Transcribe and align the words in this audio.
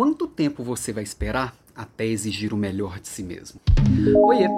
Quanto 0.00 0.26
tempo 0.26 0.64
você 0.64 0.94
vai 0.94 1.02
esperar 1.02 1.54
até 1.76 2.06
exigir 2.06 2.54
o 2.54 2.56
melhor 2.56 2.98
de 2.98 3.06
si 3.06 3.22
mesmo? 3.22 3.60
Oiê, 4.24 4.48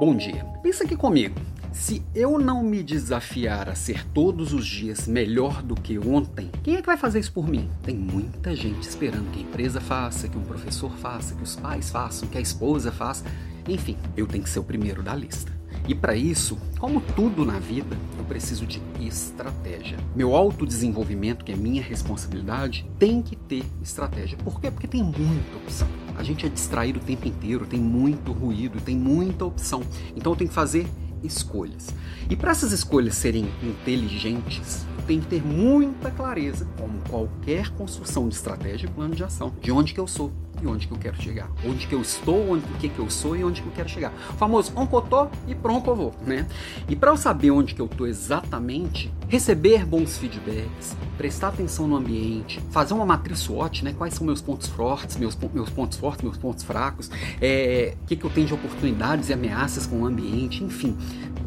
bom 0.00 0.16
dia. 0.16 0.42
Pensa 0.62 0.84
aqui 0.84 0.96
comigo. 0.96 1.38
Se 1.74 2.02
eu 2.14 2.38
não 2.38 2.62
me 2.62 2.82
desafiar 2.82 3.68
a 3.68 3.74
ser 3.74 4.02
todos 4.14 4.54
os 4.54 4.66
dias 4.66 5.06
melhor 5.06 5.62
do 5.62 5.74
que 5.74 5.98
ontem, 5.98 6.50
quem 6.62 6.76
é 6.76 6.80
que 6.80 6.86
vai 6.86 6.96
fazer 6.96 7.18
isso 7.18 7.34
por 7.34 7.46
mim? 7.46 7.68
Tem 7.82 7.94
muita 7.94 8.56
gente 8.56 8.88
esperando 8.88 9.30
que 9.30 9.40
a 9.40 9.42
empresa 9.42 9.78
faça, 9.78 10.26
que 10.26 10.38
um 10.38 10.44
professor 10.44 10.90
faça, 10.96 11.34
que 11.34 11.42
os 11.42 11.54
pais 11.54 11.90
façam, 11.90 12.26
que 12.26 12.38
a 12.38 12.40
esposa 12.40 12.90
faça. 12.90 13.26
Enfim, 13.68 13.94
eu 14.16 14.26
tenho 14.26 14.42
que 14.42 14.48
ser 14.48 14.60
o 14.60 14.64
primeiro 14.64 15.02
da 15.02 15.14
lista. 15.14 15.57
E 15.88 15.94
para 15.94 16.14
isso, 16.14 16.58
como 16.78 17.00
tudo 17.00 17.46
na 17.46 17.58
vida, 17.58 17.96
eu 18.18 18.24
preciso 18.24 18.66
de 18.66 18.78
estratégia. 19.00 19.96
Meu 20.14 20.36
autodesenvolvimento, 20.36 21.46
que 21.46 21.50
é 21.50 21.56
minha 21.56 21.82
responsabilidade, 21.82 22.86
tem 22.98 23.22
que 23.22 23.34
ter 23.34 23.64
estratégia. 23.82 24.36
Por 24.36 24.60
quê? 24.60 24.70
Porque 24.70 24.86
tem 24.86 25.02
muita 25.02 25.56
opção. 25.56 25.88
A 26.14 26.22
gente 26.22 26.44
é 26.44 26.48
distraído 26.50 27.00
o 27.00 27.02
tempo 27.02 27.26
inteiro, 27.26 27.64
tem 27.64 27.80
muito 27.80 28.32
ruído, 28.32 28.78
tem 28.82 28.98
muita 28.98 29.46
opção. 29.46 29.82
Então 30.14 30.32
eu 30.32 30.36
tenho 30.36 30.50
que 30.50 30.54
fazer 30.54 30.86
escolhas. 31.24 31.88
E 32.28 32.36
para 32.36 32.50
essas 32.50 32.70
escolhas 32.70 33.14
serem 33.14 33.48
inteligentes, 33.62 34.86
tem 35.06 35.20
que 35.20 35.26
ter 35.26 35.42
muita 35.42 36.10
clareza, 36.10 36.68
como 36.78 37.00
qualquer 37.08 37.70
construção 37.70 38.28
de 38.28 38.34
estratégia 38.34 38.86
e 38.86 38.90
plano 38.90 39.14
de 39.14 39.24
ação, 39.24 39.54
de 39.58 39.72
onde 39.72 39.94
que 39.94 40.00
eu 40.00 40.06
sou, 40.06 40.30
e 40.62 40.66
onde 40.66 40.86
que 40.86 40.92
eu 40.92 40.98
quero 40.98 41.20
chegar. 41.20 41.50
Onde 41.64 41.86
que 41.86 41.94
eu 41.94 42.00
estou, 42.00 42.52
onde, 42.52 42.64
o 42.64 42.76
que 42.78 42.88
que 42.88 42.98
eu 42.98 43.10
sou 43.10 43.36
e 43.36 43.44
onde 43.44 43.62
que 43.62 43.68
eu 43.68 43.72
quero 43.72 43.88
chegar. 43.88 44.12
O 44.30 44.34
famoso 44.34 44.72
onde 44.76 44.92
eu 44.92 45.00
tô 45.02 45.28
e 45.46 45.54
pronto 45.54 45.90
eu 45.90 45.96
vou, 45.96 46.14
né? 46.26 46.46
E 46.88 46.96
para 46.96 47.10
eu 47.10 47.16
saber 47.16 47.50
onde 47.50 47.74
que 47.74 47.80
eu 47.80 47.88
tô 47.88 48.06
exatamente, 48.06 49.12
receber 49.28 49.84
bons 49.84 50.16
feedbacks, 50.16 50.96
prestar 51.16 51.48
atenção 51.48 51.86
no 51.86 51.96
ambiente, 51.96 52.60
fazer 52.70 52.94
uma 52.94 53.06
matriz 53.06 53.40
SWOT, 53.40 53.84
né? 53.84 53.94
Quais 53.96 54.14
são 54.14 54.26
meus 54.26 54.40
pontos 54.40 54.68
fortes, 54.68 55.16
meus, 55.16 55.36
meus 55.52 55.70
pontos 55.70 55.98
fortes, 55.98 56.22
meus 56.22 56.36
pontos 56.36 56.64
fracos, 56.64 57.10
é, 57.40 57.94
o 58.02 58.06
que, 58.06 58.16
que 58.16 58.24
eu 58.24 58.30
tenho 58.30 58.46
de 58.46 58.54
oportunidades 58.54 59.28
e 59.28 59.32
ameaças 59.32 59.86
com 59.86 60.02
o 60.02 60.06
ambiente, 60.06 60.62
enfim, 60.64 60.96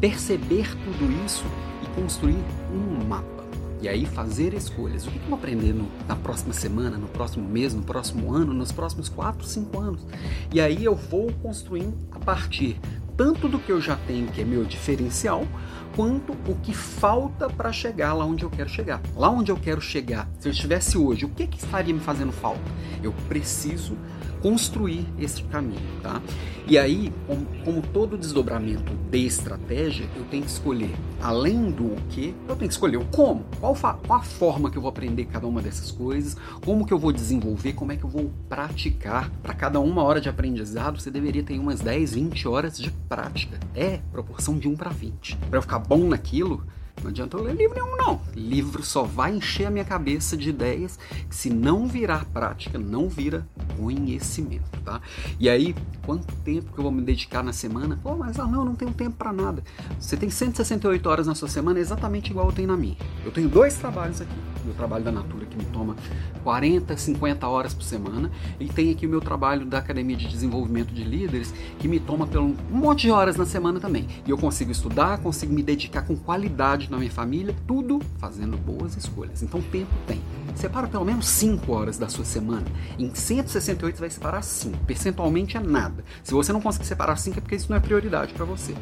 perceber 0.00 0.68
tudo 0.84 1.24
isso 1.24 1.44
e 1.82 2.00
construir 2.00 2.42
um 2.72 3.04
mapa. 3.06 3.41
E 3.82 3.88
aí 3.88 4.06
fazer 4.06 4.54
escolhas. 4.54 5.04
O 5.04 5.10
que 5.10 5.18
vou 5.18 5.34
aprender 5.34 5.72
no, 5.72 5.88
na 6.06 6.14
próxima 6.14 6.52
semana, 6.52 6.96
no 6.96 7.08
próximo 7.08 7.48
mês, 7.48 7.74
no 7.74 7.82
próximo 7.82 8.32
ano, 8.32 8.54
nos 8.54 8.70
próximos 8.70 9.08
4, 9.08 9.44
5 9.44 9.80
anos. 9.80 10.06
E 10.52 10.60
aí 10.60 10.84
eu 10.84 10.94
vou 10.94 11.32
construindo 11.42 11.96
a 12.12 12.20
partir 12.20 12.78
tanto 13.16 13.48
do 13.48 13.58
que 13.58 13.70
eu 13.70 13.80
já 13.80 13.96
tenho, 13.96 14.28
que 14.28 14.40
é 14.40 14.44
meu 14.44 14.64
diferencial, 14.64 15.46
quanto 15.94 16.32
o 16.32 16.54
que 16.62 16.72
falta 16.72 17.48
para 17.48 17.72
chegar 17.72 18.12
lá 18.14 18.24
onde 18.24 18.44
eu 18.44 18.50
quero 18.50 18.68
chegar. 18.68 19.00
Lá 19.16 19.30
onde 19.30 19.50
eu 19.50 19.56
quero 19.56 19.80
chegar, 19.80 20.28
se 20.38 20.48
eu 20.48 20.52
estivesse 20.52 20.96
hoje, 20.96 21.24
o 21.24 21.28
que, 21.28 21.46
que 21.46 21.58
estaria 21.58 21.92
me 21.92 22.00
fazendo 22.00 22.32
falta? 22.32 22.62
Eu 23.02 23.12
preciso 23.28 23.96
construir 24.42 25.06
esse 25.18 25.42
caminho, 25.44 25.80
tá? 26.02 26.20
E 26.66 26.76
aí, 26.76 27.12
como, 27.26 27.46
como, 27.64 27.82
todo 27.82 28.18
desdobramento 28.18 28.92
de 29.10 29.24
estratégia, 29.24 30.08
eu 30.16 30.24
tenho 30.24 30.42
que 30.42 30.50
escolher, 30.50 30.94
além 31.20 31.70
do 31.70 31.96
que, 32.08 32.34
eu 32.48 32.56
tenho 32.56 32.68
que 32.68 32.74
escolher 32.74 32.96
o 32.96 33.04
como, 33.06 33.44
qual, 33.60 33.74
qual 33.74 34.18
a 34.18 34.22
forma 34.22 34.70
que 34.70 34.76
eu 34.76 34.82
vou 34.82 34.88
aprender 34.88 35.26
cada 35.26 35.46
uma 35.46 35.62
dessas 35.62 35.90
coisas, 35.90 36.36
como 36.64 36.84
que 36.84 36.92
eu 36.92 36.98
vou 36.98 37.12
desenvolver, 37.12 37.72
como 37.72 37.92
é 37.92 37.96
que 37.96 38.04
eu 38.04 38.10
vou 38.10 38.32
praticar. 38.48 39.30
Para 39.42 39.54
cada 39.54 39.80
uma 39.80 40.02
hora 40.02 40.20
de 40.20 40.28
aprendizado, 40.28 41.00
você 41.00 41.10
deveria 41.10 41.42
ter 41.42 41.58
umas 41.58 41.80
10, 41.80 42.14
20 42.14 42.48
horas 42.48 42.78
de 42.78 42.90
prática. 43.12 43.60
É 43.74 44.00
proporção 44.10 44.58
de 44.58 44.66
1 44.66 44.74
para 44.74 44.88
20. 44.88 45.36
Para 45.36 45.58
eu 45.58 45.62
ficar 45.62 45.78
bom 45.78 46.08
naquilo, 46.08 46.64
não 47.02 47.10
adianta 47.10 47.36
eu 47.36 47.42
ler 47.42 47.54
livro 47.54 47.74
nenhum, 47.74 47.94
não. 47.94 48.20
Livro 48.34 48.82
só 48.82 49.02
vai 49.02 49.34
encher 49.34 49.66
a 49.66 49.70
minha 49.70 49.84
cabeça 49.84 50.34
de 50.34 50.48
ideias 50.48 50.98
que, 51.28 51.36
se 51.36 51.50
não 51.50 51.86
virar 51.86 52.24
prática, 52.24 52.78
não 52.78 53.10
vira 53.10 53.46
conhecimento, 53.76 54.80
tá? 54.82 55.02
E 55.38 55.46
aí, 55.46 55.74
quanto 56.06 56.32
tempo 56.36 56.72
que 56.72 56.78
eu 56.78 56.84
vou 56.84 56.92
me 56.92 57.02
dedicar 57.02 57.42
na 57.42 57.52
semana? 57.52 57.98
Pô, 58.02 58.16
mas 58.16 58.38
ah, 58.38 58.46
não, 58.46 58.60
eu 58.60 58.64
não 58.64 58.74
tenho 58.74 58.94
tempo 58.94 59.16
para 59.16 59.32
nada. 59.32 59.62
Você 60.00 60.16
tem 60.16 60.30
168 60.30 61.06
horas 61.06 61.26
na 61.26 61.34
sua 61.34 61.48
semana, 61.48 61.78
exatamente 61.80 62.30
igual 62.30 62.46
eu 62.46 62.52
tenho 62.52 62.68
na 62.68 62.78
minha. 62.78 62.96
Eu 63.24 63.30
tenho 63.30 63.48
dois 63.48 63.74
trabalhos 63.74 64.22
aqui. 64.22 64.51
Meu 64.64 64.74
trabalho 64.74 65.04
da 65.04 65.12
Natura, 65.12 65.46
que 65.46 65.56
me 65.56 65.64
toma 65.66 65.96
40, 66.42 66.96
50 66.96 67.48
horas 67.48 67.74
por 67.74 67.82
semana. 67.82 68.30
E 68.60 68.68
tem 68.68 68.90
aqui 68.90 69.06
o 69.06 69.08
meu 69.08 69.20
trabalho 69.20 69.64
da 69.64 69.78
Academia 69.78 70.16
de 70.16 70.28
Desenvolvimento 70.28 70.92
de 70.92 71.04
Líderes, 71.04 71.52
que 71.78 71.88
me 71.88 71.98
toma 71.98 72.26
pelo 72.26 72.46
um 72.46 72.76
monte 72.76 73.02
de 73.02 73.10
horas 73.10 73.36
na 73.36 73.46
semana 73.46 73.80
também. 73.80 74.06
E 74.26 74.30
eu 74.30 74.38
consigo 74.38 74.70
estudar, 74.70 75.18
consigo 75.18 75.52
me 75.52 75.62
dedicar 75.62 76.02
com 76.02 76.16
qualidade 76.16 76.90
na 76.90 76.98
minha 76.98 77.10
família, 77.10 77.54
tudo 77.66 78.00
fazendo 78.18 78.56
boas 78.56 78.96
escolhas. 78.96 79.42
Então, 79.42 79.60
tempo 79.62 79.90
tem. 80.06 80.20
Separa 80.54 80.86
pelo 80.86 81.04
menos 81.04 81.26
5 81.26 81.72
horas 81.72 81.98
da 81.98 82.08
sua 82.08 82.24
semana. 82.24 82.66
Em 82.98 83.14
168 83.14 83.96
você 83.96 84.00
vai 84.00 84.10
separar 84.10 84.42
5. 84.42 84.78
Percentualmente 84.86 85.56
é 85.56 85.60
nada. 85.60 86.04
Se 86.22 86.32
você 86.32 86.52
não 86.52 86.60
conseguir 86.60 86.86
separar 86.86 87.16
5 87.16 87.38
é 87.38 87.40
porque 87.40 87.56
isso 87.56 87.70
não 87.70 87.76
é 87.76 87.80
prioridade 87.80 88.32
para 88.32 88.44
você. 88.44 88.74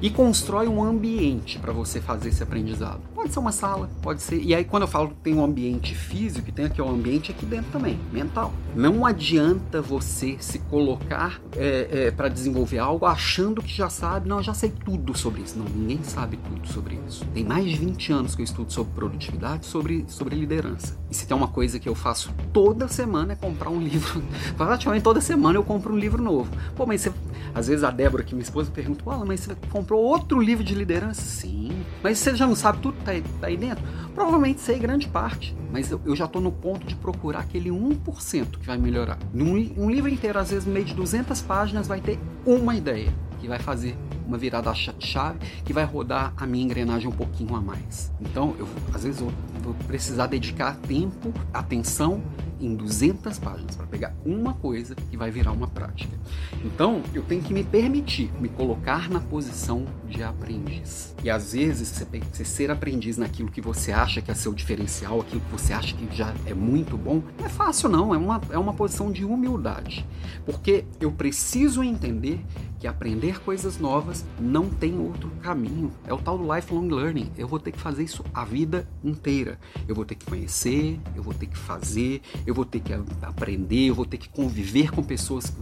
E 0.00 0.10
constrói 0.10 0.68
um 0.68 0.82
ambiente 0.82 1.58
para 1.58 1.72
você 1.72 2.00
fazer 2.00 2.30
esse 2.30 2.42
aprendizado. 2.42 3.00
Pode 3.14 3.32
ser 3.32 3.38
uma 3.38 3.52
sala, 3.52 3.90
pode 4.02 4.22
ser. 4.22 4.40
E 4.42 4.54
aí 4.54 4.64
quando 4.64 4.82
eu 4.82 4.88
falo 4.88 5.08
que 5.08 5.16
tem 5.16 5.34
um 5.34 5.44
ambiente 5.44 5.94
físico, 5.94 6.50
tem 6.52 6.66
aqui 6.66 6.80
um 6.82 6.90
ambiente 6.90 7.30
aqui 7.30 7.46
dentro 7.46 7.70
também, 7.70 7.98
mental. 8.12 8.52
Não 8.74 9.04
adianta 9.06 9.80
você 9.80 10.36
se 10.40 10.58
colocar 10.60 11.40
é, 11.56 12.06
é, 12.06 12.10
para 12.10 12.28
desenvolver 12.28 12.78
algo 12.78 13.06
achando 13.06 13.62
que 13.62 13.72
já 13.72 13.88
sabe. 13.88 14.28
Não, 14.28 14.38
eu 14.38 14.42
já 14.42 14.54
sei 14.54 14.70
tudo 14.70 15.16
sobre 15.16 15.42
isso. 15.42 15.58
Não, 15.58 15.66
ninguém 15.66 16.02
sabe 16.02 16.36
tudo 16.36 16.66
sobre 16.68 16.98
isso. 17.06 17.24
Tem 17.34 17.44
mais 17.44 17.64
de 17.64 17.76
20 17.76 18.12
anos 18.12 18.34
que 18.34 18.42
eu 18.42 18.44
estudo 18.44 18.72
sobre 18.72 18.92
produtividade, 18.94 19.66
sobre, 19.66 20.04
sobre 20.08 20.34
liderança. 20.34 20.96
E 21.10 21.14
se 21.14 21.26
tem 21.26 21.36
uma 21.36 21.48
coisa 21.48 21.78
que 21.78 21.88
eu 21.88 21.94
faço 21.94 22.32
toda 22.52 22.86
semana 22.86 23.32
é 23.32 23.36
comprar 23.36 23.70
um 23.70 23.80
livro. 23.80 24.22
Praticamente 24.56 25.02
toda 25.02 25.20
semana 25.20 25.58
eu 25.58 25.64
compro 25.64 25.94
um 25.94 25.98
livro 25.98 26.22
novo. 26.22 26.50
Pô, 26.76 26.86
mas 26.86 27.02
você. 27.02 27.12
Às 27.54 27.66
vezes 27.66 27.82
a 27.82 27.90
Débora, 27.90 28.22
que 28.22 28.34
minha 28.34 28.42
esposa, 28.42 28.70
pergunta: 28.70 29.02
Olha, 29.06 29.24
mas 29.24 29.40
você 29.40 29.56
comprou 29.70 30.02
outro 30.02 30.40
livro 30.40 30.62
de 30.62 30.74
liderança? 30.74 31.22
Sim. 31.22 31.82
Mas 32.02 32.18
você 32.18 32.36
já 32.36 32.46
não 32.46 32.54
sabe 32.54 32.78
tudo 32.78 32.96
que 32.98 33.04
tá 33.04 33.12
aí, 33.12 33.22
tá 33.40 33.46
aí 33.46 33.56
dentro? 33.56 33.84
Provavelmente 34.14 34.60
sei 34.60 34.78
grande 34.78 35.08
parte. 35.08 35.56
Mas 35.72 35.90
eu, 35.90 36.00
eu 36.04 36.14
já 36.14 36.26
estou 36.26 36.40
no 36.40 36.52
ponto 36.52 36.86
de 36.86 36.94
procurar 36.94 37.40
aquele 37.40 37.70
1% 37.70 38.58
que 38.58 38.66
vai 38.66 38.78
melhorar. 38.78 39.18
Num, 39.32 39.72
um 39.76 39.90
livro 39.90 40.10
inteiro, 40.10 40.38
às 40.38 40.50
vezes, 40.50 40.66
no 40.66 40.72
meio 40.72 40.84
de 40.84 40.94
200 40.94 41.40
páginas, 41.42 41.86
vai 41.86 42.00
ter 42.00 42.18
uma 42.44 42.74
ideia 42.74 43.12
que 43.40 43.48
vai 43.48 43.58
fazer 43.58 43.96
uma 44.28 44.36
virada 44.36 44.72
chave 44.74 45.38
que 45.64 45.72
vai 45.72 45.84
rodar 45.84 46.34
a 46.36 46.46
minha 46.46 46.62
engrenagem 46.62 47.08
um 47.08 47.12
pouquinho 47.12 47.56
a 47.56 47.60
mais. 47.60 48.12
Então, 48.20 48.54
eu, 48.58 48.68
às 48.94 49.02
vezes 49.02 49.22
eu 49.22 49.32
vou 49.62 49.74
precisar 49.86 50.26
dedicar 50.26 50.76
tempo, 50.76 51.32
atenção 51.52 52.22
em 52.60 52.74
200 52.74 53.38
páginas 53.38 53.76
para 53.76 53.86
pegar 53.86 54.14
uma 54.24 54.54
coisa 54.54 54.94
que 54.94 55.16
vai 55.16 55.30
virar 55.30 55.52
uma 55.52 55.68
prática. 55.68 56.16
Então, 56.64 57.02
eu 57.14 57.22
tenho 57.22 57.42
que 57.42 57.52
me 57.52 57.64
permitir 57.64 58.30
me 58.40 58.48
colocar 58.48 59.08
na 59.08 59.20
posição 59.20 59.84
de 60.08 60.22
aprendiz. 60.22 61.14
E 61.22 61.30
às 61.30 61.52
vezes, 61.52 61.88
você 62.32 62.44
ser 62.44 62.70
aprendiz 62.70 63.16
naquilo 63.16 63.50
que 63.50 63.60
você 63.60 63.92
acha 63.92 64.20
que 64.20 64.30
é 64.30 64.34
seu 64.34 64.52
diferencial, 64.52 65.20
aquilo 65.20 65.40
que 65.40 65.50
você 65.50 65.72
acha 65.72 65.94
que 65.94 66.16
já 66.16 66.34
é 66.46 66.54
muito 66.54 66.96
bom, 66.96 67.22
não 67.38 67.46
é 67.46 67.48
fácil 67.48 67.88
não, 67.88 68.14
é 68.14 68.18
uma, 68.18 68.40
é 68.50 68.58
uma 68.58 68.72
posição 68.72 69.10
de 69.10 69.24
humildade. 69.24 70.06
Porque 70.44 70.84
eu 71.00 71.10
preciso 71.12 71.82
entender 71.82 72.40
que 72.78 72.86
aprender 72.86 73.40
coisas 73.40 73.78
novas 73.78 74.24
não 74.38 74.68
tem 74.68 74.98
outro 74.98 75.30
caminho. 75.42 75.92
É 76.06 76.14
o 76.14 76.18
tal 76.18 76.38
do 76.38 76.54
lifelong 76.54 76.88
learning. 76.88 77.30
Eu 77.36 77.48
vou 77.48 77.58
ter 77.58 77.72
que 77.72 77.78
fazer 77.78 78.04
isso 78.04 78.24
a 78.32 78.44
vida 78.44 78.88
inteira. 79.02 79.58
Eu 79.86 79.94
vou 79.94 80.04
ter 80.04 80.14
que 80.14 80.26
conhecer, 80.26 80.98
eu 81.14 81.22
vou 81.22 81.34
ter 81.34 81.46
que 81.46 81.56
fazer, 81.56 82.22
eu 82.48 82.54
vou 82.54 82.64
ter 82.64 82.80
que 82.80 82.94
aprender, 83.20 83.90
eu 83.90 83.94
vou 83.94 84.06
ter 84.06 84.16
que 84.16 84.26
conviver 84.26 84.90
com 84.90 85.02
pessoas 85.02 85.52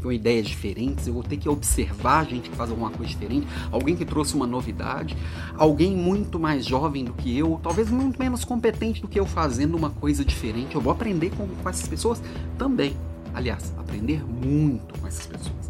com 0.00 0.12
ideias 0.12 0.46
diferentes, 0.46 1.08
eu 1.08 1.12
vou 1.12 1.24
ter 1.24 1.36
que 1.36 1.48
observar 1.48 2.24
gente 2.24 2.48
que 2.48 2.54
faz 2.54 2.70
alguma 2.70 2.88
coisa 2.88 3.12
diferente, 3.12 3.48
alguém 3.72 3.96
que 3.96 4.04
trouxe 4.04 4.36
uma 4.36 4.46
novidade, 4.46 5.16
alguém 5.56 5.96
muito 5.96 6.38
mais 6.38 6.64
jovem 6.64 7.04
do 7.04 7.12
que 7.14 7.36
eu, 7.36 7.58
talvez 7.60 7.90
muito 7.90 8.16
menos 8.16 8.44
competente 8.44 9.02
do 9.02 9.08
que 9.08 9.18
eu 9.18 9.26
fazendo 9.26 9.76
uma 9.76 9.90
coisa 9.90 10.24
diferente. 10.24 10.76
Eu 10.76 10.80
vou 10.80 10.92
aprender 10.92 11.30
com, 11.30 11.48
com 11.48 11.68
essas 11.68 11.88
pessoas 11.88 12.22
também. 12.56 12.96
Aliás, 13.34 13.74
aprender 13.76 14.22
muito 14.24 14.96
com 15.00 15.04
essas 15.04 15.26
pessoas. 15.26 15.68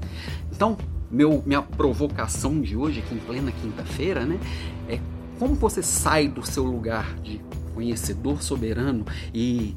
Então, 0.53 0.77
meu, 1.11 1.43
minha 1.47 1.63
provocação 1.63 2.61
de 2.61 2.77
hoje, 2.77 3.01
aqui 3.01 3.15
em 3.15 3.19
plena 3.19 3.51
quinta-feira, 3.51 4.27
né, 4.27 4.39
é 4.91 5.01
como 5.39 5.55
você 5.55 5.83
sai 5.83 6.29
do 6.29 6.45
seu 6.45 6.65
lugar 6.65 7.15
de 7.23 7.41
conhecedor 7.77 8.43
soberano 8.43 9.05
e, 9.35 9.75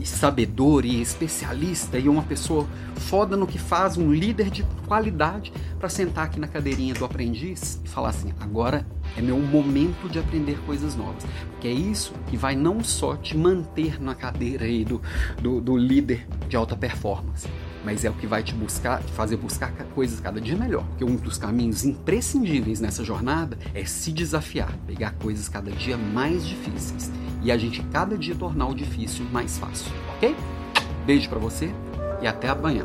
e, 0.00 0.06
sabedor 0.06 0.86
e 0.86 1.02
especialista 1.02 1.98
e 1.98 2.08
uma 2.08 2.22
pessoa 2.22 2.66
foda 2.96 3.36
no 3.36 3.46
que 3.46 3.58
faz, 3.58 3.98
um 3.98 4.10
líder 4.10 4.48
de 4.48 4.64
qualidade, 4.86 5.52
para 5.78 5.90
sentar 5.90 6.24
aqui 6.24 6.40
na 6.40 6.48
cadeirinha 6.48 6.94
do 6.94 7.04
aprendiz 7.04 7.78
e 7.84 7.88
falar 7.88 8.08
assim: 8.08 8.32
agora 8.40 8.86
é 9.16 9.20
meu 9.20 9.38
momento 9.38 10.08
de 10.08 10.18
aprender 10.18 10.58
coisas 10.64 10.96
novas. 10.96 11.24
Porque 11.50 11.68
é 11.68 11.72
isso 11.72 12.14
que 12.28 12.36
vai 12.36 12.56
não 12.56 12.82
só 12.82 13.16
te 13.16 13.36
manter 13.36 14.00
na 14.00 14.14
cadeira 14.14 14.64
aí 14.64 14.84
do, 14.84 15.02
do, 15.40 15.60
do 15.60 15.76
líder 15.76 16.26
de 16.48 16.56
alta 16.56 16.74
performance, 16.74 17.46
mas 17.84 18.04
é 18.04 18.10
o 18.10 18.14
que 18.14 18.26
vai 18.26 18.42
te 18.42 18.54
buscar, 18.54 19.02
te 19.02 19.12
fazer 19.12 19.36
buscar 19.36 19.72
coisas 19.94 20.20
cada 20.20 20.40
dia 20.40 20.56
melhor. 20.56 20.84
Porque 20.88 21.04
um 21.04 21.16
dos 21.16 21.36
caminhos 21.36 21.84
imprescindíveis 21.84 22.80
nessa 22.80 23.04
jornada 23.04 23.58
é 23.74 23.84
se 23.84 24.10
desafiar, 24.10 24.72
pegar 24.86 25.12
coisas 25.12 25.48
cada 25.48 25.70
dia 25.70 25.98
mais 25.98 26.46
difíceis 26.46 27.10
e 27.42 27.50
a 27.50 27.58
gente 27.58 27.82
cada 27.92 28.16
dia 28.16 28.34
tornar 28.34 28.66
o 28.68 28.74
difícil 28.74 29.26
mais 29.32 29.58
fácil, 29.58 29.92
ok? 30.16 30.34
Beijo 31.04 31.28
para 31.28 31.38
você 31.38 31.70
e 32.20 32.26
até 32.26 32.48
amanhã. 32.48 32.84